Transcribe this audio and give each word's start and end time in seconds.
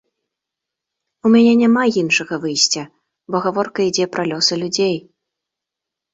У 1.29 1.31
мяне 1.35 1.51
няма 1.63 1.83
іншага 2.03 2.39
выйсця, 2.47 2.83
бо 3.29 3.37
гаворка 3.45 3.79
ідзе 3.93 4.09
пра 4.17 4.23
лёсы 4.35 4.53
людзей. 4.65 4.95